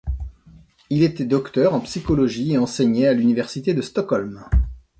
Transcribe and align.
Il 0.89 1.03
était 1.03 1.25
docteur 1.25 1.75
en 1.75 1.79
psychologie 1.79 2.53
et 2.53 2.57
enseignait 2.57 3.05
à 3.05 3.13
l'université 3.13 3.75
de 3.75 3.83
Stockholm. 3.83 4.43